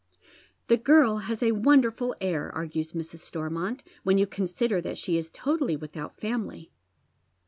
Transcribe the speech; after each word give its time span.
05 0.67 0.67
"Tlie 0.79 0.83
girl 0.83 1.17
has 1.29 1.43
a 1.43 1.51
wonderful 1.51 2.15
air," 2.19 2.51
argnos 2.55 2.93
Mrs. 2.93 3.19
Stormont," 3.19 3.83
when 4.03 4.17
you 4.17 4.25
consider 4.25 4.81
that 4.81 4.95
slie 4.95 5.15
is 5.19 5.29
toUilly 5.29 5.77
witliout 5.77 6.15
family." 6.15 6.71